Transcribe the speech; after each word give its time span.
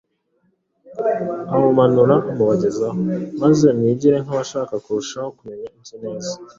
amumanure 1.53 2.15
amubagezeho, 2.31 2.95
maze 3.41 3.65
mwigire 3.77 4.17
nk’abashaka 4.23 4.73
kurushaho 4.83 5.29
kumenya 5.37 5.67
ibye 5.77 5.97
neza. 6.03 6.31